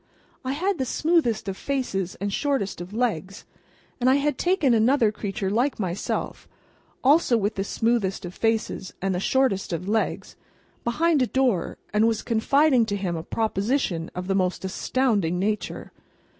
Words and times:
I 0.43 0.53
had 0.53 0.79
the 0.79 0.85
smoothest 0.85 1.47
of 1.47 1.55
faces 1.55 2.15
and 2.19 2.31
the 2.31 2.33
shortest 2.33 2.81
of 2.81 2.91
legs, 2.91 3.45
and 3.99 4.09
I 4.09 4.15
had 4.15 4.35
taken 4.35 4.73
another 4.73 5.11
creature 5.11 5.51
like 5.51 5.79
myself, 5.79 6.47
also 7.03 7.37
with 7.37 7.53
the 7.53 7.63
smoothest 7.63 8.25
of 8.25 8.33
faces 8.33 8.95
and 8.99 9.13
the 9.13 9.19
shortest 9.19 9.71
of 9.71 9.87
legs, 9.87 10.35
behind 10.83 11.21
a 11.21 11.27
door, 11.27 11.77
and 11.93 12.07
was 12.07 12.23
confiding 12.23 12.83
to 12.87 12.95
him 12.95 13.15
a 13.15 13.21
proposition 13.21 14.09
of 14.15 14.25
the 14.25 14.33
most 14.33 14.65
astounding 14.65 15.37
nature. 15.37 15.91